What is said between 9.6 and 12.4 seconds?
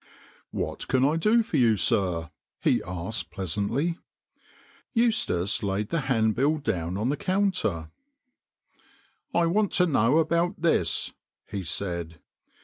to know about this," he said.